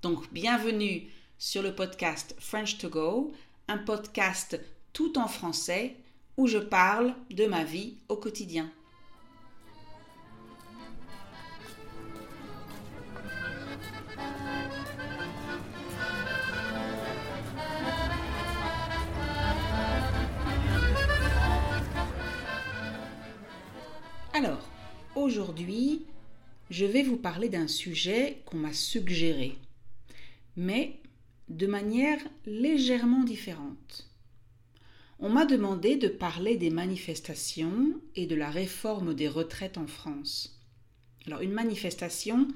Donc, 0.00 0.32
bienvenue 0.32 1.10
sur 1.38 1.60
le 1.60 1.74
podcast 1.74 2.36
French 2.38 2.78
to 2.78 2.88
Go, 2.88 3.32
un 3.66 3.78
podcast 3.78 4.60
tout 4.92 5.18
en 5.18 5.26
français 5.26 5.96
où 6.36 6.46
je 6.46 6.58
parle 6.58 7.16
de 7.30 7.46
ma 7.46 7.64
vie 7.64 7.96
au 8.08 8.14
quotidien. 8.14 8.70
Alors, 24.32 24.68
aujourd'hui, 25.16 26.04
je 26.70 26.84
vais 26.84 27.02
vous 27.02 27.16
parler 27.16 27.48
d'un 27.48 27.66
sujet 27.66 28.42
qu'on 28.46 28.58
m'a 28.58 28.72
suggéré, 28.72 29.58
mais 30.58 31.00
de 31.48 31.68
manière 31.68 32.18
légèrement 32.44 33.22
différente. 33.22 34.10
On 35.20 35.30
m'a 35.30 35.46
demandé 35.46 35.94
de 35.94 36.08
parler 36.08 36.56
des 36.56 36.70
manifestations 36.70 37.94
et 38.16 38.26
de 38.26 38.34
la 38.34 38.50
réforme 38.50 39.14
des 39.14 39.28
retraites 39.28 39.78
en 39.78 39.86
France. 39.86 40.60
Alors 41.26 41.42
une 41.42 41.52
manifestation, 41.52 42.48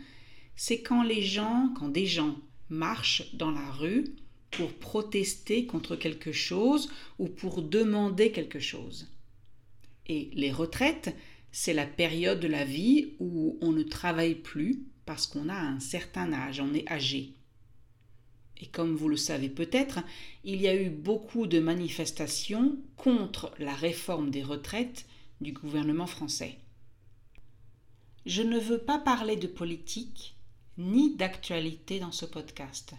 c'est 0.56 0.82
quand 0.82 1.04
les 1.04 1.22
gens, 1.22 1.72
quand 1.78 1.88
des 1.88 2.06
gens 2.06 2.36
marchent 2.70 3.32
dans 3.34 3.52
la 3.52 3.70
rue 3.70 4.16
pour 4.50 4.72
protester 4.72 5.66
contre 5.66 5.94
quelque 5.94 6.32
chose 6.32 6.90
ou 7.20 7.28
pour 7.28 7.62
demander 7.62 8.32
quelque 8.32 8.58
chose. 8.58 9.12
Et 10.08 10.28
les 10.32 10.50
retraites, 10.50 11.14
c'est 11.52 11.72
la 11.72 11.86
période 11.86 12.40
de 12.40 12.48
la 12.48 12.64
vie 12.64 13.12
où 13.20 13.58
on 13.60 13.70
ne 13.70 13.84
travaille 13.84 14.34
plus 14.34 14.82
parce 15.06 15.28
qu'on 15.28 15.48
a 15.48 15.56
un 15.56 15.78
certain 15.78 16.32
âge, 16.32 16.58
on 16.58 16.74
est 16.74 16.90
âgé. 16.90 17.34
Et 18.62 18.66
comme 18.66 18.94
vous 18.94 19.08
le 19.08 19.16
savez 19.16 19.48
peut-être, 19.48 19.98
il 20.44 20.60
y 20.60 20.68
a 20.68 20.74
eu 20.80 20.88
beaucoup 20.88 21.48
de 21.48 21.58
manifestations 21.58 22.78
contre 22.96 23.52
la 23.58 23.74
réforme 23.74 24.30
des 24.30 24.44
retraites 24.44 25.04
du 25.40 25.52
gouvernement 25.52 26.06
français. 26.06 26.58
Je 28.24 28.42
ne 28.42 28.60
veux 28.60 28.78
pas 28.78 29.00
parler 29.00 29.34
de 29.34 29.48
politique 29.48 30.36
ni 30.78 31.16
d'actualité 31.16 31.98
dans 31.98 32.12
ce 32.12 32.24
podcast. 32.24 32.94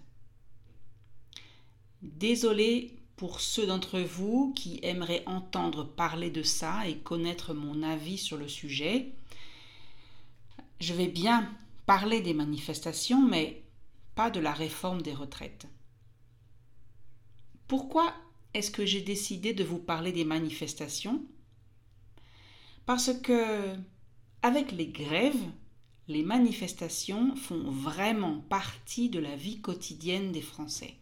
Désolé 2.02 2.98
pour 3.16 3.40
ceux 3.40 3.66
d'entre 3.66 4.02
vous 4.02 4.54
qui 4.54 4.82
aimeraient 4.84 5.24
entendre 5.28 5.86
parler 5.86 6.30
de 6.30 6.44
ça 6.44 6.86
et 6.90 6.98
connaître 6.98 7.54
mon 7.54 7.84
avis 7.84 8.18
sur 8.18 8.36
le 8.36 8.50
sujet. 8.50 9.14
Je 10.82 10.94
vais 10.94 11.08
bien 11.08 11.50
parler 11.86 12.20
des 12.20 12.34
manifestations, 12.34 13.26
mais 13.26 13.63
pas 14.16 14.30
de 14.30 14.40
la 14.40 14.54
réforme 14.54 15.02
des 15.02 15.14
retraites. 15.14 15.68
Pourquoi 17.68 18.14
est-ce 18.54 18.72
que 18.72 18.86
j'ai 18.86 19.02
décidé 19.02 19.54
de 19.54 19.64
vous 19.64 19.80
parler 19.80 20.12
des 20.12 20.26
manifestations? 20.26 21.26
Parce 22.86 23.14
que, 23.14 23.76
avec 24.42 24.72
les 24.72 24.88
grèves, 24.88 25.50
les 26.08 26.24
manifestations 26.24 27.36
font 27.36 27.72
vraiment 27.72 28.42
partie 28.42 29.10
de 29.10 29.20
la 29.20 29.36
vie 29.36 29.62
quotidienne 29.62 30.32
des 30.32 30.42
Français. 30.42 30.96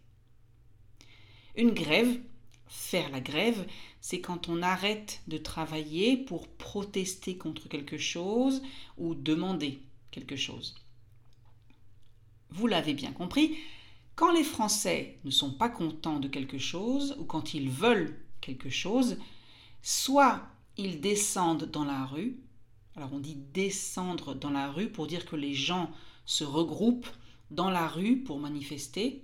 Une 1.58 1.72
grève, 1.72 2.22
faire 2.68 3.10
la 3.10 3.20
grève, 3.20 3.68
c'est 4.00 4.22
quand 4.22 4.48
on 4.48 4.62
arrête 4.62 5.22
de 5.28 5.38
travailler 5.38 6.18
pour 6.18 6.48
protester 6.48 7.38
contre 7.38 7.68
quelque 7.68 7.98
chose 7.98 8.62
ou 8.98 9.16
demander 9.16 9.82
quelque 10.12 10.38
chose. 10.38 10.76
Vous 12.51 12.67
l'avez 12.67 12.94
bien 12.94 13.12
compris, 13.12 13.57
quand 14.16 14.31
les 14.31 14.44
Français 14.44 15.17
ne 15.23 15.31
sont 15.31 15.51
pas 15.51 15.69
contents 15.69 16.19
de 16.19 16.28
quelque 16.28 16.57
chose 16.57 17.16
ou 17.19 17.23
quand 17.23 17.53
ils 17.53 17.69
veulent 17.69 18.19
quelque 18.41 18.69
chose, 18.69 19.17
soit 19.81 20.47
ils 20.78 21.01
descendent 21.01 21.66
dans 21.66 21.85
la 21.85 22.06
rue, 22.06 22.38
alors 22.95 23.13
on 23.13 23.19
dit 23.19 23.35
descendre 23.35 24.35
dans 24.35 24.50
la 24.50 24.69
rue 24.69 24.89
pour 24.89 25.07
dire 25.07 25.25
que 25.25 25.35
les 25.35 25.53
gens 25.53 25.91
se 26.25 26.44
regroupent 26.44 27.09
dans 27.50 27.69
la 27.69 27.88
rue 27.88 28.17
pour 28.17 28.39
manifester, 28.39 29.23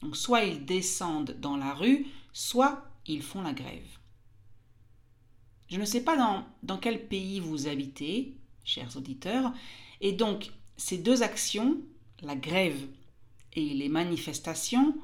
donc 0.00 0.16
soit 0.16 0.44
ils 0.44 0.64
descendent 0.64 1.36
dans 1.40 1.56
la 1.56 1.74
rue, 1.74 2.06
soit 2.32 2.84
ils 3.06 3.22
font 3.22 3.42
la 3.42 3.52
grève. 3.52 3.98
Je 5.68 5.78
ne 5.78 5.84
sais 5.84 6.02
pas 6.02 6.16
dans, 6.16 6.46
dans 6.62 6.78
quel 6.78 7.06
pays 7.08 7.40
vous 7.40 7.68
habitez, 7.68 8.36
chers 8.64 8.96
auditeurs, 8.96 9.52
et 10.00 10.12
donc 10.12 10.50
ces 10.76 10.98
deux 10.98 11.22
actions, 11.22 11.78
la 12.22 12.36
grève 12.36 12.86
et 13.54 13.74
les 13.74 13.88
manifestations, 13.88 14.96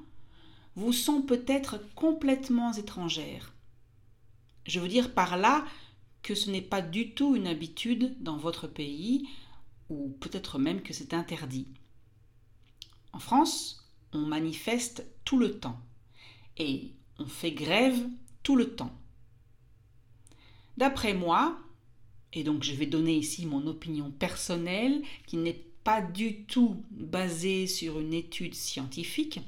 vous 0.77 0.93
sont 0.93 1.23
peut-être 1.23 1.81
complètement 1.95 2.73
étrangères. 2.73 3.53
Je 4.67 4.81
veux 4.81 4.89
dire 4.89 5.13
par 5.15 5.37
là 5.37 5.65
que 6.23 6.35
ce 6.35 6.51
n'est 6.51 6.63
pas 6.63 6.83
du 6.83 7.15
tout 7.15 7.37
une 7.37 7.47
habitude 7.47 8.23
dans 8.23 8.37
votre 8.37 8.67
pays, 8.67 9.29
ou 9.91 10.09
peut-être 10.21 10.59
même 10.59 10.83
que 10.83 10.95
c'est 10.95 11.15
interdit. 11.15 11.69
En 13.13 13.19
France, 13.19 13.87
on 14.13 14.21
manifeste 14.21 15.05
tout 15.25 15.39
le 15.39 15.59
temps 15.59 15.79
et 16.57 16.93
on 17.19 17.27
fait 17.27 17.53
grève 17.53 18.09
tout 18.43 18.57
le 18.57 18.75
temps. 18.75 18.93
D'après 20.77 21.15
moi, 21.15 21.59
et 22.33 22.43
donc 22.43 22.65
je 22.65 22.75
vais 22.75 22.87
donner 22.87 23.17
ici 23.17 23.47
mon 23.47 23.67
opinion 23.67 24.11
personnelle 24.11 25.03
qui 25.27 25.37
n'est 25.37 25.65
pas 25.84 26.00
du 26.00 26.45
tout 26.45 26.83
basée 26.91 27.67
sur 27.67 28.00
une 28.00 28.15
étude 28.15 28.55
scientifique, 28.55 29.41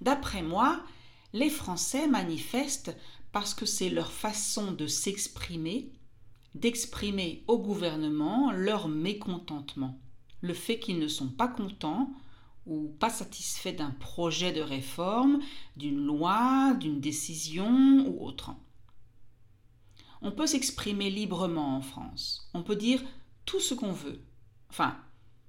d'après 0.00 0.42
moi, 0.42 0.84
les 1.32 1.50
Français 1.50 2.06
manifestent 2.06 2.96
parce 3.32 3.54
que 3.54 3.66
c'est 3.66 3.90
leur 3.90 4.12
façon 4.12 4.72
de 4.72 4.86
s'exprimer, 4.86 5.90
d'exprimer 6.54 7.42
au 7.48 7.58
gouvernement 7.58 8.52
leur 8.52 8.88
mécontentement, 8.88 9.98
le 10.42 10.54
fait 10.54 10.78
qu'ils 10.78 10.98
ne 10.98 11.08
sont 11.08 11.28
pas 11.28 11.48
contents 11.48 12.10
ou 12.66 12.88
pas 12.98 13.10
satisfait 13.10 13.72
d'un 13.72 13.90
projet 13.90 14.52
de 14.52 14.60
réforme, 14.60 15.40
d'une 15.76 16.04
loi, 16.04 16.74
d'une 16.74 17.00
décision 17.00 18.06
ou 18.06 18.26
autre. 18.26 18.52
On 20.22 20.32
peut 20.32 20.46
s'exprimer 20.46 21.10
librement 21.10 21.76
en 21.76 21.80
France. 21.80 22.50
On 22.54 22.62
peut 22.62 22.74
dire 22.74 23.02
tout 23.44 23.60
ce 23.60 23.74
qu'on 23.74 23.92
veut. 23.92 24.20
Enfin, 24.70 24.96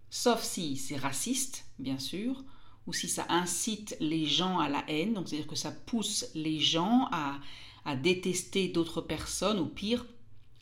sauf 0.10 0.44
si 0.44 0.78
c'est 0.78 0.98
raciste, 0.98 1.66
bien 1.80 2.00
sûr, 2.00 2.44
ou 2.86 2.94
si 2.94 3.10
ça 3.10 3.26
incite 3.30 3.98
les 4.00 4.26
gens 4.26 4.60
à 4.60 4.70
la 4.70 4.84
haine, 4.90 5.14
donc 5.14 5.28
c'est-à-dire 5.28 5.48
que 5.48 5.56
ça 5.56 5.72
pousse 5.72 6.26
les 6.34 6.60
gens 6.60 7.10
à, 7.12 7.40
détester 8.04 8.68
d'autres 8.68 9.00
personnes, 9.00 9.60
ou 9.60 9.66
pire, 9.66 10.06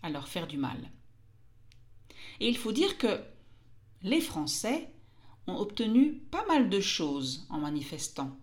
à 0.04 0.12
leur 0.12 0.28
faire 0.28 0.46
du 0.46 0.58
mal. 0.58 0.92
Et 2.40 2.48
il 2.48 2.56
faut 2.56 2.72
dire 2.72 3.00
que 3.00 3.20
les 4.04 4.22
Français 4.22 4.92
ont 5.48 5.58
obtenu 5.58 6.14
pas 6.30 6.46
mal 6.46 6.70
de 6.70 6.80
choses 6.80 7.48
en 7.50 7.58
manifestant. 7.58 8.38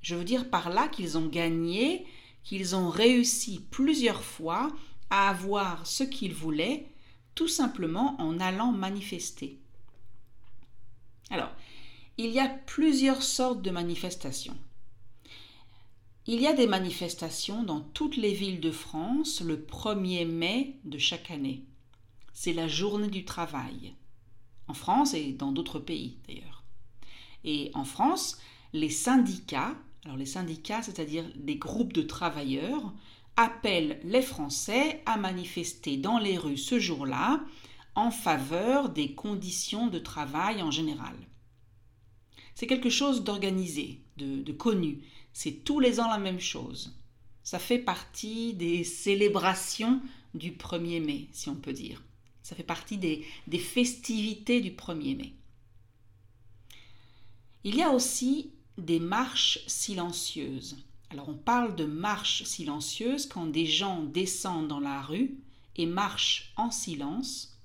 Je 0.00 0.14
veux 0.14 0.24
dire 0.24 0.48
par 0.48 0.70
là 0.70 0.88
qu'ils 0.88 1.18
ont 1.18 1.26
gagné, 1.26 2.06
qu'ils 2.42 2.74
ont 2.74 2.88
réussi 2.88 3.60
plusieurs 3.70 4.22
fois 4.22 4.74
à 5.10 5.28
avoir 5.28 5.86
ce 5.86 6.04
qu'ils 6.04 6.32
voulaient, 6.32 6.88
tout 7.34 7.48
simplement 7.48 8.18
en 8.18 8.40
allant 8.40 8.72
manifester. 8.72 9.60
Alors, 11.30 11.50
il 12.18 12.30
y 12.30 12.40
a 12.40 12.48
plusieurs 12.48 13.22
sortes 13.22 13.62
de 13.62 13.70
manifestations. 13.70 14.56
Il 16.26 16.40
y 16.40 16.46
a 16.46 16.52
des 16.52 16.66
manifestations 16.66 17.62
dans 17.62 17.80
toutes 17.80 18.16
les 18.16 18.32
villes 18.32 18.60
de 18.60 18.72
France 18.72 19.40
le 19.40 19.56
1er 19.56 20.26
mai 20.26 20.76
de 20.84 20.98
chaque 20.98 21.30
année. 21.30 21.62
C'est 22.32 22.52
la 22.52 22.68
journée 22.68 23.08
du 23.08 23.24
travail 23.24 23.94
en 24.68 24.74
France 24.74 25.14
et 25.14 25.32
dans 25.32 25.52
d'autres 25.52 25.78
pays 25.78 26.18
d'ailleurs. 26.26 26.64
Et 27.44 27.70
en 27.74 27.84
France, 27.84 28.38
les 28.72 28.90
syndicats, 28.90 29.76
alors 30.04 30.16
les 30.16 30.26
syndicats, 30.26 30.82
c'est-à-dire 30.82 31.24
des 31.36 31.56
groupes 31.56 31.92
de 31.92 32.02
travailleurs, 32.02 32.92
appellent 33.36 34.00
les 34.02 34.22
Français 34.22 35.02
à 35.06 35.16
manifester 35.16 35.96
dans 35.96 36.18
les 36.18 36.38
rues 36.38 36.56
ce 36.56 36.78
jour-là 36.78 37.40
en 37.96 38.10
faveur 38.10 38.90
des 38.90 39.14
conditions 39.14 39.88
de 39.88 39.98
travail 39.98 40.62
en 40.62 40.70
général. 40.70 41.16
C'est 42.54 42.66
quelque 42.66 42.90
chose 42.90 43.24
d'organisé, 43.24 44.00
de, 44.16 44.52
connu. 44.52 45.02
C'est 45.32 45.64
tous 45.64 45.80
les 45.80 45.98
ans 45.98 46.08
la 46.08 46.18
même 46.18 46.40
chose. 46.40 46.94
Ça 47.42 47.58
fait 47.58 47.78
partie 47.78 48.54
des 48.54 48.84
célébrations 48.84 50.00
du 50.34 50.52
1er 50.52 51.04
mai, 51.04 51.28
si 51.32 51.48
on 51.48 51.54
peut 51.54 51.72
dire. 51.72 52.02
Ça 52.42 52.54
fait 52.54 52.62
partie 52.62 52.98
des, 52.98 53.26
des 53.46 53.58
festivités 53.58 54.60
du 54.60 54.70
1er 54.70 55.16
mai. 55.16 55.32
Il 57.64 57.74
y 57.74 57.82
a 57.82 57.90
aussi 57.90 58.52
des 58.78 59.00
marches 59.00 59.58
silencieuses. 59.66 60.76
Alors 61.10 61.28
on 61.28 61.34
parle 61.34 61.76
de 61.76 61.84
marches 61.84 62.44
silencieuses 62.44 63.26
quand 63.26 63.46
des 63.46 63.66
gens 63.66 64.02
descendent 64.02 64.68
dans 64.68 64.80
la 64.80 65.02
rue 65.02 65.36
et 65.76 65.86
marchent 65.86 66.52
en 66.56 66.70
silence. 66.70 67.55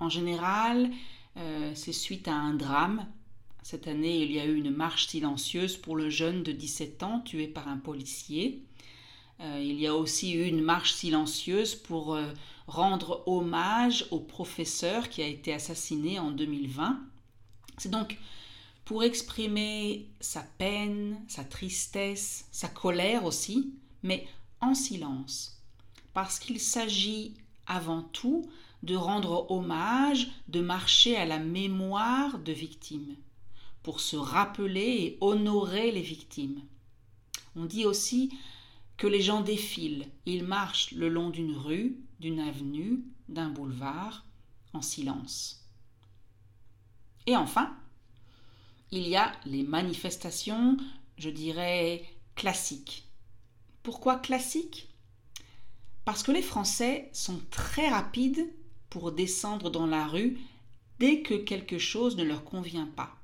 En 0.00 0.08
général, 0.08 0.90
euh, 1.36 1.72
c'est 1.74 1.92
suite 1.92 2.26
à 2.26 2.34
un 2.34 2.54
drame. 2.54 3.06
Cette 3.62 3.86
année, 3.86 4.22
il 4.22 4.32
y 4.32 4.40
a 4.40 4.46
eu 4.46 4.56
une 4.56 4.74
marche 4.74 5.06
silencieuse 5.08 5.76
pour 5.76 5.94
le 5.94 6.08
jeune 6.08 6.42
de 6.42 6.52
17 6.52 7.02
ans 7.02 7.20
tué 7.20 7.46
par 7.46 7.68
un 7.68 7.76
policier. 7.76 8.64
Euh, 9.40 9.62
il 9.62 9.78
y 9.78 9.86
a 9.86 9.94
aussi 9.94 10.32
eu 10.32 10.46
une 10.46 10.62
marche 10.62 10.92
silencieuse 10.92 11.74
pour 11.74 12.14
euh, 12.14 12.32
rendre 12.66 13.22
hommage 13.26 14.06
au 14.10 14.18
professeur 14.18 15.10
qui 15.10 15.22
a 15.22 15.26
été 15.26 15.52
assassiné 15.52 16.18
en 16.18 16.30
2020. 16.30 16.98
C'est 17.76 17.90
donc 17.90 18.18
pour 18.86 19.04
exprimer 19.04 20.08
sa 20.18 20.40
peine, 20.58 21.20
sa 21.28 21.44
tristesse, 21.44 22.46
sa 22.50 22.68
colère 22.68 23.24
aussi, 23.24 23.74
mais 24.02 24.26
en 24.60 24.74
silence, 24.74 25.62
parce 26.14 26.38
qu'il 26.38 26.58
s'agit 26.58 27.34
avant 27.66 28.02
tout 28.02 28.48
de 28.82 28.96
rendre 28.96 29.50
hommage, 29.50 30.30
de 30.48 30.60
marcher 30.60 31.16
à 31.16 31.26
la 31.26 31.38
mémoire 31.38 32.38
de 32.38 32.52
victimes, 32.52 33.16
pour 33.82 34.00
se 34.00 34.16
rappeler 34.16 34.80
et 34.80 35.18
honorer 35.20 35.92
les 35.92 36.02
victimes. 36.02 36.62
On 37.56 37.64
dit 37.64 37.84
aussi 37.84 38.32
que 38.96 39.06
les 39.06 39.22
gens 39.22 39.40
défilent, 39.40 40.06
ils 40.26 40.44
marchent 40.44 40.92
le 40.92 41.08
long 41.08 41.30
d'une 41.30 41.56
rue, 41.56 41.98
d'une 42.20 42.40
avenue, 42.40 43.02
d'un 43.28 43.48
boulevard, 43.48 44.24
en 44.72 44.82
silence. 44.82 45.66
Et 47.26 47.36
enfin, 47.36 47.74
il 48.90 49.06
y 49.08 49.16
a 49.16 49.32
les 49.46 49.62
manifestations, 49.62 50.76
je 51.16 51.30
dirais, 51.30 52.04
classiques. 52.34 53.08
Pourquoi 53.82 54.16
classiques? 54.16 54.88
Parce 56.04 56.22
que 56.22 56.32
les 56.32 56.42
Français 56.42 57.08
sont 57.12 57.40
très 57.50 57.88
rapides 57.88 58.50
pour 58.90 59.12
descendre 59.12 59.70
dans 59.70 59.86
la 59.86 60.06
rue 60.06 60.38
dès 60.98 61.22
que 61.22 61.34
quelque 61.34 61.78
chose 61.78 62.16
ne 62.16 62.24
leur 62.24 62.44
convient 62.44 62.90
pas. 62.94 63.16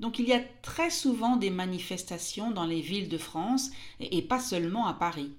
Donc 0.00 0.18
il 0.18 0.26
y 0.26 0.32
a 0.32 0.42
très 0.62 0.90
souvent 0.90 1.36
des 1.36 1.50
manifestations 1.50 2.50
dans 2.50 2.66
les 2.66 2.80
villes 2.80 3.08
de 3.08 3.18
France 3.18 3.70
et 4.00 4.22
pas 4.22 4.40
seulement 4.40 4.86
à 4.86 4.94
Paris. 4.94 5.32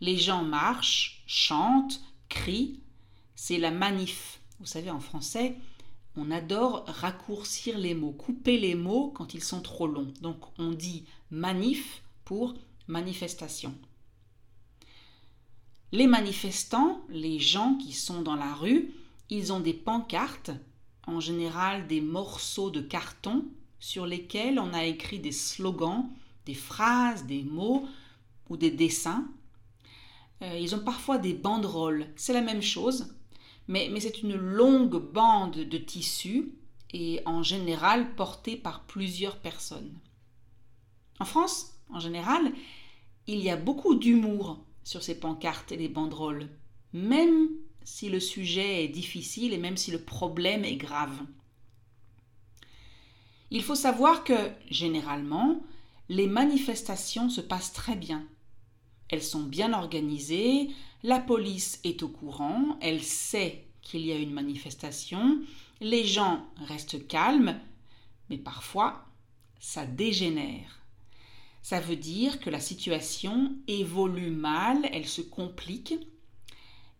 Les 0.00 0.16
gens 0.18 0.42
marchent, 0.42 1.22
chantent, 1.26 2.02
crient. 2.28 2.80
C'est 3.34 3.58
la 3.58 3.70
manif. 3.70 4.40
Vous 4.60 4.66
savez, 4.66 4.90
en 4.90 5.00
français, 5.00 5.56
on 6.16 6.30
adore 6.30 6.84
raccourcir 6.86 7.78
les 7.78 7.94
mots, 7.94 8.12
couper 8.12 8.58
les 8.58 8.74
mots 8.74 9.12
quand 9.14 9.34
ils 9.34 9.42
sont 9.42 9.60
trop 9.60 9.86
longs. 9.86 10.12
Donc 10.20 10.38
on 10.58 10.72
dit 10.72 11.04
manif 11.30 12.02
pour 12.24 12.54
manifestation. 12.88 13.74
Les 15.92 16.06
manifestants, 16.06 17.00
les 17.08 17.38
gens 17.38 17.76
qui 17.76 17.92
sont 17.92 18.22
dans 18.22 18.34
la 18.34 18.54
rue, 18.54 18.92
ils 19.30 19.52
ont 19.52 19.60
des 19.60 19.74
pancartes, 19.74 20.50
en 21.06 21.20
général 21.20 21.86
des 21.86 22.00
morceaux 22.00 22.70
de 22.70 22.80
carton 22.80 23.44
sur 23.78 24.06
lesquels 24.06 24.58
on 24.58 24.74
a 24.74 24.84
écrit 24.84 25.20
des 25.20 25.32
slogans, 25.32 26.10
des 26.44 26.54
phrases, 26.54 27.26
des 27.26 27.44
mots 27.44 27.86
ou 28.48 28.56
des 28.56 28.70
dessins. 28.70 29.28
Euh, 30.42 30.58
ils 30.58 30.74
ont 30.74 30.80
parfois 30.80 31.18
des 31.18 31.34
banderoles, 31.34 32.06
c'est 32.16 32.32
la 32.32 32.40
même 32.40 32.62
chose, 32.62 33.14
mais, 33.68 33.90
c'est 34.00 34.22
une 34.22 34.36
longue 34.36 34.96
bande 34.96 35.56
de 35.56 35.78
tissu 35.78 36.52
et 36.92 37.20
en 37.26 37.42
général 37.42 38.14
portée 38.14 38.56
par 38.56 38.84
plusieurs 38.84 39.38
personnes. 39.38 39.98
En 41.18 41.24
France, 41.24 41.74
en 41.90 42.00
général, 42.00 42.52
il 43.26 43.40
y 43.40 43.50
a 43.50 43.56
beaucoup 43.56 43.94
d'humour 43.94 44.64
sur 44.86 45.02
ces 45.02 45.18
pancartes 45.18 45.72
et 45.72 45.76
les 45.76 45.88
banderoles, 45.88 46.48
même 46.92 47.48
si 47.82 48.08
le 48.08 48.20
sujet 48.20 48.84
est 48.84 48.88
difficile 48.88 49.52
et 49.52 49.58
même 49.58 49.76
si 49.76 49.90
le 49.90 50.00
problème 50.00 50.64
est 50.64 50.76
grave. 50.76 51.18
Il 53.50 53.64
faut 53.64 53.74
savoir 53.74 54.22
que, 54.22 54.48
généralement, 54.70 55.60
les 56.08 56.28
manifestations 56.28 57.28
se 57.28 57.40
passent 57.40 57.72
très 57.72 57.96
bien. 57.96 58.28
Elles 59.08 59.24
sont 59.24 59.42
bien 59.42 59.72
organisées, 59.72 60.68
la 61.02 61.18
police 61.18 61.80
est 61.82 62.04
au 62.04 62.08
courant, 62.08 62.78
elle 62.80 63.02
sait 63.02 63.64
qu'il 63.82 64.06
y 64.06 64.12
a 64.12 64.16
une 64.16 64.32
manifestation, 64.32 65.40
les 65.80 66.04
gens 66.04 66.46
restent 66.68 67.08
calmes, 67.08 67.58
mais 68.30 68.38
parfois 68.38 69.04
ça 69.58 69.84
dégénère. 69.84 70.85
Ça 71.66 71.80
veut 71.80 71.96
dire 71.96 72.38
que 72.38 72.48
la 72.48 72.60
situation 72.60 73.56
évolue 73.66 74.30
mal, 74.30 74.88
elle 74.92 75.08
se 75.08 75.20
complique. 75.20 75.94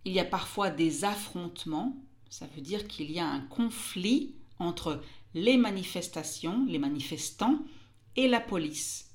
Il 0.05 0.13
y 0.13 0.19
a 0.19 0.25
parfois 0.25 0.71
des 0.71 1.05
affrontements, 1.05 1.97
ça 2.31 2.49
veut 2.49 2.63
dire 2.63 2.89
qu'il 2.89 3.13
y 3.13 3.21
a 3.21 3.29
un 3.29 3.43
conflit 3.43 4.35
entre 4.59 5.05
les 5.35 5.57
manifestations, 5.57 6.67
les 6.67 6.81
manifestants 6.81 7.61
et 8.17 8.27
la 8.27 8.41
police. 8.41 9.13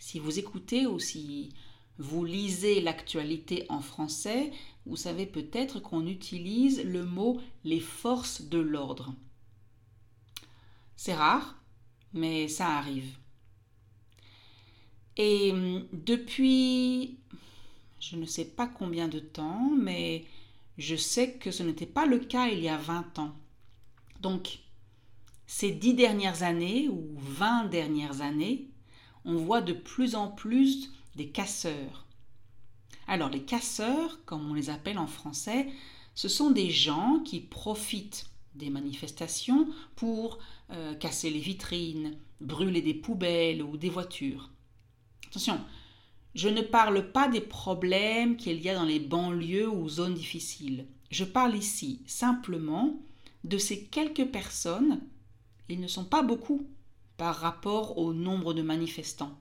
Si 0.00 0.18
vous 0.18 0.40
écoutez 0.40 0.84
ou 0.84 0.98
si 0.98 1.50
vous 1.98 2.24
lisez 2.24 2.80
l'actualité 2.80 3.66
en 3.68 3.80
français, 3.80 4.50
vous 4.84 4.96
savez 4.96 5.26
peut-être 5.26 5.78
qu'on 5.78 6.08
utilise 6.08 6.82
le 6.82 7.04
mot 7.04 7.40
les 7.62 7.78
forces 7.78 8.42
de 8.42 8.58
l'ordre. 8.58 9.14
C'est 10.96 11.14
rare, 11.14 11.54
mais 12.12 12.48
ça 12.48 12.76
arrive. 12.76 13.14
Et 15.22 15.52
hum, 15.52 15.86
depuis, 15.92 17.18
je 18.00 18.16
ne 18.16 18.24
sais 18.24 18.46
pas 18.46 18.66
combien 18.66 19.06
de 19.06 19.18
temps, 19.18 19.70
mais 19.76 20.24
je 20.78 20.96
sais 20.96 21.32
que 21.34 21.50
ce 21.50 21.62
n'était 21.62 21.84
pas 21.84 22.06
le 22.06 22.20
cas 22.20 22.48
il 22.48 22.60
y 22.60 22.70
a 22.70 22.78
20 22.78 23.18
ans. 23.18 23.34
Donc, 24.22 24.60
ces 25.46 25.72
dix 25.72 25.92
dernières 25.92 26.42
années 26.42 26.88
ou 26.88 27.04
20 27.18 27.66
dernières 27.66 28.22
années, 28.22 28.68
on 29.26 29.36
voit 29.36 29.60
de 29.60 29.74
plus 29.74 30.14
en 30.14 30.28
plus 30.28 30.90
des 31.16 31.28
casseurs. 31.28 32.06
Alors 33.06 33.28
les 33.28 33.42
casseurs, 33.42 34.24
comme 34.24 34.50
on 34.50 34.54
les 34.54 34.70
appelle 34.70 34.98
en 34.98 35.06
français, 35.06 35.66
ce 36.14 36.28
sont 36.28 36.50
des 36.50 36.70
gens 36.70 37.20
qui 37.26 37.40
profitent 37.40 38.30
des 38.54 38.70
manifestations 38.70 39.68
pour 39.96 40.38
euh, 40.70 40.94
casser 40.94 41.28
les 41.28 41.40
vitrines, 41.40 42.16
brûler 42.40 42.80
des 42.80 42.94
poubelles 42.94 43.62
ou 43.62 43.76
des 43.76 43.90
voitures. 43.90 44.48
Attention, 45.30 45.60
je 46.34 46.48
ne 46.48 46.60
parle 46.60 47.12
pas 47.12 47.28
des 47.28 47.40
problèmes 47.40 48.36
qu'il 48.36 48.60
y 48.60 48.68
a 48.68 48.74
dans 48.74 48.84
les 48.84 48.98
banlieues 48.98 49.68
ou 49.68 49.88
zones 49.88 50.14
difficiles. 50.14 50.86
Je 51.10 51.24
parle 51.24 51.56
ici 51.56 52.02
simplement 52.06 53.00
de 53.44 53.56
ces 53.56 53.84
quelques 53.84 54.26
personnes, 54.26 55.00
ils 55.68 55.80
ne 55.80 55.86
sont 55.86 56.04
pas 56.04 56.22
beaucoup 56.22 56.66
par 57.16 57.36
rapport 57.36 57.98
au 57.98 58.12
nombre 58.12 58.54
de 58.54 58.62
manifestants. 58.62 59.38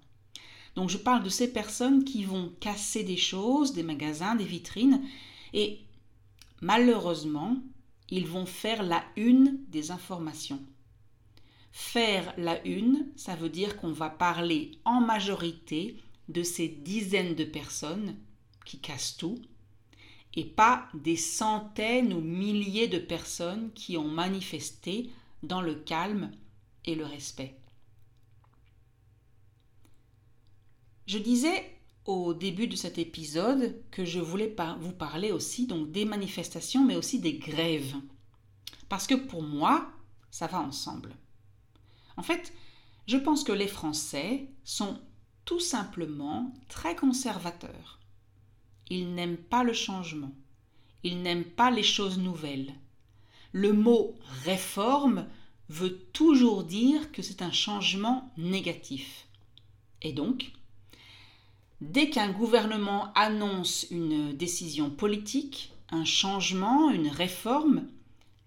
Donc 0.76 0.90
je 0.90 0.98
parle 0.98 1.24
de 1.24 1.30
ces 1.30 1.52
personnes 1.52 2.04
qui 2.04 2.24
vont 2.24 2.54
casser 2.60 3.04
des 3.04 3.18
choses, 3.18 3.74
des 3.74 3.84
magasins, 3.84 4.36
des 4.36 4.46
vitrines, 4.46 5.02
et 5.54 5.80
malheureusement, 6.62 7.58
ils 8.10 8.28
vont 8.28 8.46
faire 8.46 8.84
la 8.84 9.04
une 9.16 9.60
des 9.70 9.92
informations. 9.92 10.62
Faire 11.72 12.34
la 12.38 12.66
une, 12.66 13.08
ça 13.16 13.36
veut 13.36 13.50
dire 13.50 13.78
qu'on 13.78 13.92
va 13.92 14.10
parler 14.10 14.72
en 14.86 15.02
majorité 15.02 15.98
de 16.28 16.44
ces 16.44 16.68
dizaines 16.68 17.36
de 17.36 17.44
personnes 17.44 18.18
qui 18.66 18.80
cassent 18.80 19.18
tout, 19.18 19.40
et 20.36 20.46
pas 20.46 20.88
des 20.94 21.18
centaines 21.18 22.14
ou 22.14 22.22
milliers 22.22 22.88
de 22.88 23.00
personnes 23.00 23.72
qui 23.74 23.98
ont 23.98 24.08
manifesté 24.08 25.10
dans 25.42 25.62
le 25.62 25.76
calme 25.76 26.32
et 26.86 26.96
le 26.96 27.06
respect. 27.06 27.56
Je 31.08 31.18
disais 31.18 31.76
au 32.06 32.34
début 32.34 32.68
de 32.68 32.76
cet 32.76 32.98
épisode 32.98 33.82
que 33.92 34.06
je 34.06 34.20
voulais 34.20 34.56
vous 34.80 34.94
parler 34.94 35.32
aussi 35.32 35.66
donc 35.66 35.92
des 35.92 36.06
manifestations 36.06 36.86
mais 36.86 36.96
aussi 36.96 37.20
des 37.20 37.34
grèves. 37.34 37.96
Parce 38.88 39.08
que 39.08 39.16
pour 39.16 39.42
moi, 39.42 39.92
ça 40.30 40.48
va 40.48 40.62
ensemble. 40.62 41.16
En 42.20 42.22
fait, 42.22 42.52
je 43.08 43.16
pense 43.16 43.46
que 43.46 43.54
les 43.54 43.70
Français 43.70 44.50
sont 44.66 45.00
tout 45.46 45.62
simplement 45.62 46.54
très 46.68 46.94
conservateurs. 46.94 47.98
Ils 48.90 49.16
n'aiment 49.16 49.38
pas 49.38 49.64
le 49.64 49.72
changement. 49.72 50.34
ils 51.06 51.22
n'aiment 51.22 51.46
pas 51.46 51.72
les 51.72 51.82
choses 51.82 52.18
nouvelles. 52.18 52.74
Le 53.54 53.72
mot 53.72 54.16
réforme 54.44 55.28
veut 55.70 55.98
toujours 56.12 56.66
dire 56.66 57.14
que 57.14 57.22
c'est 57.22 57.42
un 57.42 57.54
changement 57.54 58.34
négatif. 58.38 59.28
Et 60.02 60.12
donc, 60.12 60.52
dès 61.80 62.10
qu'un 62.10 62.34
gouvernement 62.34 63.14
annonce 63.14 63.88
une 63.92 64.34
décision 64.34 64.90
politique, 64.90 65.72
un 65.90 66.04
changement, 66.04 66.92
une 66.92 67.08
réforme, 67.08 67.88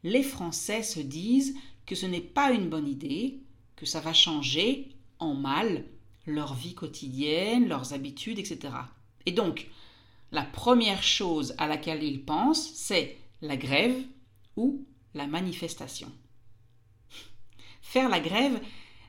les 0.04 0.22
Français 0.22 0.82
se 0.82 1.00
disent 1.00 1.56
que 1.86 1.94
ce 1.94 2.04
n'est 2.04 2.20
pas 2.20 2.52
une 2.52 2.68
bonne 2.68 2.86
idée, 2.86 3.41
que 3.82 3.88
ça 3.88 3.98
va 3.98 4.12
changer 4.12 4.94
en 5.18 5.34
mal 5.34 5.84
leur 6.24 6.54
vie 6.54 6.76
quotidienne, 6.76 7.66
leurs 7.66 7.94
habitudes, 7.94 8.38
etc. 8.38 8.72
Et 9.26 9.32
donc, 9.32 9.68
la 10.30 10.44
première 10.44 11.02
chose 11.02 11.52
à 11.58 11.66
laquelle 11.66 12.04
ils 12.04 12.24
pensent, 12.24 12.74
c'est 12.74 13.18
la 13.40 13.56
grève 13.56 14.00
ou 14.56 14.86
la 15.14 15.26
manifestation. 15.26 16.12
Faire 17.80 18.08
la 18.08 18.20
grève, 18.20 18.60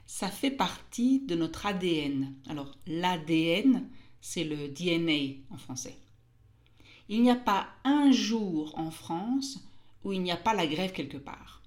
ça 0.08 0.30
fait 0.30 0.50
partie 0.50 1.20
de 1.20 1.36
notre 1.36 1.68
ADN. 1.68 2.34
Alors, 2.50 2.76
l'ADN, 2.88 3.88
c'est 4.22 4.44
le 4.44 4.70
DNA 4.70 5.44
en 5.52 5.58
français. 5.58 6.00
Il 7.10 7.22
n'y 7.22 7.30
a 7.30 7.36
pas 7.36 7.68
un 7.84 8.12
jour 8.12 8.74
en 8.76 8.90
France 8.90 9.60
où 10.04 10.14
il 10.14 10.24
n'y 10.24 10.32
a 10.32 10.38
pas 10.38 10.56
la 10.56 10.66
grève 10.66 10.94
quelque 10.94 11.18
part. 11.18 11.62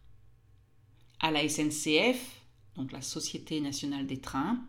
À 1.21 1.31
la 1.31 1.49
SNCF, 1.49 2.36
donc 2.77 2.93
la 2.93 3.03
Société 3.03 3.61
nationale 3.61 4.07
des 4.07 4.21
trains, 4.21 4.61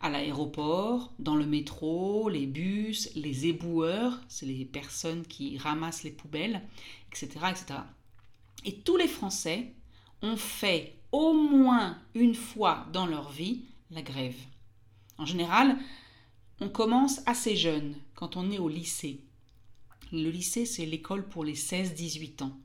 à 0.00 0.10
l'aéroport, 0.10 1.12
dans 1.18 1.36
le 1.36 1.46
métro, 1.46 2.28
les 2.28 2.46
bus, 2.46 3.10
les 3.14 3.46
éboueurs, 3.46 4.20
c'est 4.28 4.46
les 4.46 4.64
personnes 4.64 5.26
qui 5.26 5.56
ramassent 5.56 6.02
les 6.02 6.10
poubelles, 6.10 6.62
etc., 7.10 7.28
etc. 7.50 7.80
Et 8.64 8.80
tous 8.80 8.96
les 8.96 9.08
Français 9.08 9.72
ont 10.22 10.36
fait 10.36 10.98
au 11.12 11.32
moins 11.32 11.98
une 12.14 12.34
fois 12.34 12.86
dans 12.92 13.06
leur 13.06 13.30
vie 13.30 13.62
la 13.90 14.02
grève. 14.02 14.36
En 15.16 15.26
général, 15.26 15.78
on 16.60 16.68
commence 16.68 17.20
assez 17.26 17.56
jeune, 17.56 17.94
quand 18.14 18.36
on 18.36 18.50
est 18.50 18.58
au 18.58 18.68
lycée. 18.68 19.20
Le 20.12 20.30
lycée, 20.30 20.66
c'est 20.66 20.86
l'école 20.86 21.28
pour 21.28 21.44
les 21.44 21.54
16-18 21.54 22.42
ans. 22.42 22.58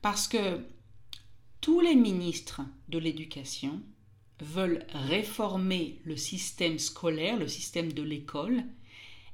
Parce 0.00 0.28
que 0.28 0.64
tous 1.60 1.80
les 1.80 1.94
ministres 1.94 2.62
de 2.88 2.98
l'éducation 2.98 3.80
veulent 4.42 4.84
réformer 4.92 6.00
le 6.04 6.16
système 6.16 6.78
scolaire, 6.78 7.38
le 7.38 7.48
système 7.48 7.92
de 7.92 8.02
l'école, 8.02 8.64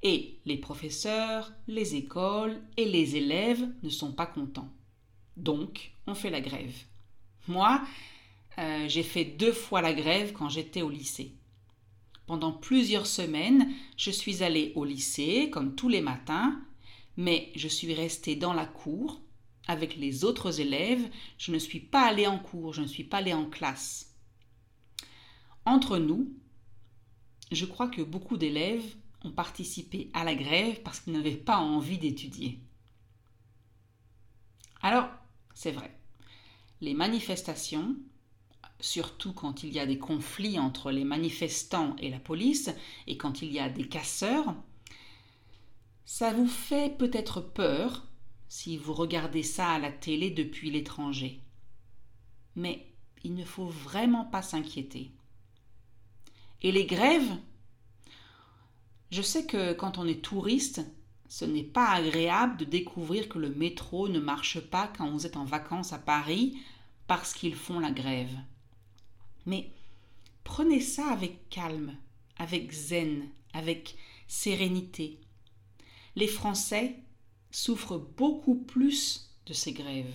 et 0.02 0.38
les 0.44 0.58
professeurs, 0.58 1.52
les 1.66 1.96
écoles 1.96 2.60
et 2.76 2.84
les 2.84 3.16
élèves 3.16 3.66
ne 3.82 3.88
sont 3.88 4.12
pas 4.12 4.26
contents. 4.26 4.72
Donc, 5.36 5.92
on 6.06 6.14
fait 6.14 6.30
la 6.30 6.40
grève. 6.40 6.74
Moi, 7.48 7.82
euh, 8.58 8.88
j'ai 8.88 9.02
fait 9.02 9.24
deux 9.24 9.52
fois 9.52 9.80
la 9.80 9.92
grève 9.92 10.32
quand 10.32 10.48
j'étais 10.48 10.82
au 10.82 10.90
lycée. 10.90 11.32
Pendant 12.26 12.52
plusieurs 12.52 13.06
semaines, 13.06 13.72
je 13.96 14.10
suis 14.10 14.42
allée 14.42 14.72
au 14.76 14.84
lycée, 14.84 15.48
comme 15.50 15.74
tous 15.74 15.88
les 15.88 16.02
matins, 16.02 16.60
mais 17.16 17.50
je 17.56 17.68
suis 17.68 17.94
restée 17.94 18.36
dans 18.36 18.52
la 18.52 18.66
cour 18.66 19.20
avec 19.66 19.96
les 19.96 20.24
autres 20.24 20.60
élèves. 20.60 21.08
Je 21.38 21.52
ne 21.52 21.58
suis 21.58 21.80
pas 21.80 22.02
allée 22.02 22.26
en 22.26 22.38
cours, 22.38 22.72
je 22.72 22.82
ne 22.82 22.86
suis 22.86 23.04
pas 23.04 23.18
allée 23.18 23.34
en 23.34 23.46
classe. 23.46 24.07
Entre 25.68 25.98
nous, 25.98 26.32
je 27.52 27.66
crois 27.66 27.88
que 27.88 28.00
beaucoup 28.00 28.38
d'élèves 28.38 28.96
ont 29.22 29.32
participé 29.32 30.08
à 30.14 30.24
la 30.24 30.34
grève 30.34 30.80
parce 30.82 30.98
qu'ils 30.98 31.12
n'avaient 31.12 31.32
pas 31.36 31.58
envie 31.58 31.98
d'étudier. 31.98 32.58
Alors, 34.80 35.10
c'est 35.52 35.72
vrai, 35.72 35.94
les 36.80 36.94
manifestations, 36.94 37.96
surtout 38.80 39.34
quand 39.34 39.62
il 39.62 39.74
y 39.74 39.78
a 39.78 39.84
des 39.84 39.98
conflits 39.98 40.58
entre 40.58 40.90
les 40.90 41.04
manifestants 41.04 41.96
et 41.96 42.08
la 42.08 42.18
police, 42.18 42.70
et 43.06 43.18
quand 43.18 43.42
il 43.42 43.52
y 43.52 43.58
a 43.58 43.68
des 43.68 43.86
casseurs, 43.86 44.54
ça 46.06 46.32
vous 46.32 46.48
fait 46.48 46.96
peut-être 46.96 47.42
peur 47.42 48.06
si 48.48 48.78
vous 48.78 48.94
regardez 48.94 49.42
ça 49.42 49.68
à 49.68 49.78
la 49.78 49.92
télé 49.92 50.30
depuis 50.30 50.70
l'étranger. 50.70 51.42
Mais 52.56 52.90
il 53.22 53.34
ne 53.34 53.44
faut 53.44 53.68
vraiment 53.68 54.24
pas 54.24 54.40
s'inquiéter. 54.40 55.12
Et 56.62 56.72
les 56.72 56.86
grèves 56.86 57.36
Je 59.10 59.22
sais 59.22 59.46
que 59.46 59.72
quand 59.72 59.98
on 59.98 60.06
est 60.06 60.22
touriste, 60.22 60.82
ce 61.28 61.44
n'est 61.44 61.62
pas 61.62 61.90
agréable 61.90 62.56
de 62.56 62.64
découvrir 62.64 63.28
que 63.28 63.38
le 63.38 63.50
métro 63.50 64.08
ne 64.08 64.18
marche 64.18 64.60
pas 64.60 64.88
quand 64.88 65.10
vous 65.10 65.26
êtes 65.26 65.36
en 65.36 65.44
vacances 65.44 65.92
à 65.92 65.98
Paris 65.98 66.58
parce 67.06 67.32
qu'ils 67.32 67.54
font 67.54 67.80
la 67.80 67.90
grève. 67.90 68.36
Mais 69.46 69.70
prenez 70.42 70.80
ça 70.80 71.10
avec 71.10 71.48
calme, 71.48 71.96
avec 72.36 72.72
zen, 72.72 73.28
avec 73.52 73.96
sérénité. 74.26 75.20
Les 76.16 76.28
Français 76.28 76.96
souffrent 77.50 77.98
beaucoup 77.98 78.56
plus 78.56 79.30
de 79.46 79.52
ces 79.52 79.72
grèves. 79.72 80.14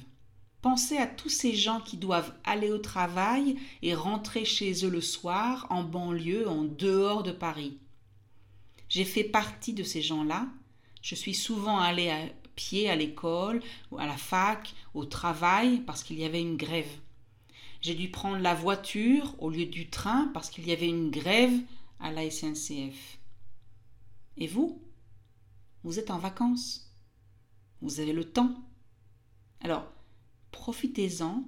Pensez 0.63 0.97
à 0.97 1.05
tous 1.05 1.29
ces 1.29 1.53
gens 1.53 1.79
qui 1.79 1.97
doivent 1.97 2.33
aller 2.43 2.71
au 2.71 2.79
travail 2.79 3.57
et 3.83 3.93
rentrer 3.93 4.45
chez 4.45 4.83
eux 4.83 4.89
le 4.89 5.01
soir, 5.01 5.67
en 5.69 5.83
banlieue, 5.83 6.49
en 6.49 6.63
dehors 6.63 7.21
de 7.21 7.31
Paris. 7.31 7.77
J'ai 8.89 9.05
fait 9.05 9.23
partie 9.23 9.73
de 9.73 9.83
ces 9.83 10.01
gens-là 10.01 10.47
je 11.03 11.15
suis 11.15 11.33
souvent 11.33 11.79
allée 11.79 12.09
à 12.09 12.29
pied 12.55 12.89
à 12.89 12.95
l'école, 12.95 13.61
à 13.97 14.07
la 14.07 14.17
fac, 14.17 14.73
au 14.93 15.05
travail 15.05 15.81
parce 15.81 16.01
qu'il 16.01 16.17
y 16.17 16.23
avait 16.23 16.41
une 16.41 16.55
grève. 16.55 16.89
J'ai 17.81 17.93
dû 17.93 18.09
prendre 18.09 18.37
la 18.37 18.55
voiture 18.55 19.35
au 19.39 19.49
lieu 19.49 19.65
du 19.65 19.89
train 19.89 20.31
parce 20.33 20.49
qu'il 20.49 20.65
y 20.65 20.71
avait 20.71 20.87
une 20.87 21.11
grève 21.11 21.59
à 21.99 22.11
la 22.11 22.29
SNCF. 22.31 23.19
Et 24.37 24.47
vous? 24.47 24.81
Vous 25.83 25.99
êtes 25.99 26.09
en 26.09 26.19
vacances 26.19 26.89
Vous 27.81 27.99
avez 27.99 28.13
le 28.13 28.23
temps 28.23 28.55
Alors, 29.59 29.85
profitez-en 30.53 31.43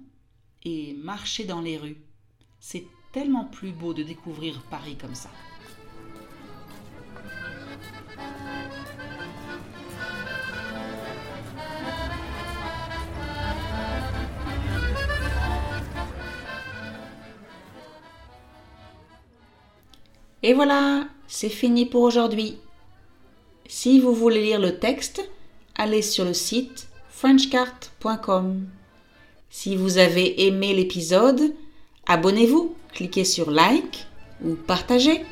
et 0.63 0.93
marchez 0.95 1.45
dans 1.45 1.61
les 1.61 1.77
rues. 1.77 2.01
C'est 2.59 2.85
tellement 3.13 3.45
plus 3.45 3.71
beau 3.71 3.93
de 3.93 4.03
découvrir 4.03 4.61
Paris 4.69 4.97
comme 4.99 5.15
ça. 5.15 5.29
Et 20.43 20.53
voilà, 20.53 21.07
c'est 21.27 21.49
fini 21.49 21.85
pour 21.85 22.01
aujourd'hui. 22.01 22.57
Si 23.67 23.99
vous 23.99 24.13
voulez 24.13 24.43
lire 24.43 24.59
le 24.59 24.77
texte, 24.77 25.27
allez 25.75 26.01
sur 26.01 26.25
le 26.25 26.33
site 26.33 26.87
frenchcart.com. 27.09 28.67
Si 29.57 29.77
vous 29.77 29.99
avez 29.99 30.47
aimé 30.47 30.73
l'épisode, 30.73 31.53
abonnez-vous, 32.07 32.75
cliquez 32.93 33.23
sur 33.23 33.49
like 33.49 34.05
ou 34.43 34.55
partagez. 34.55 35.23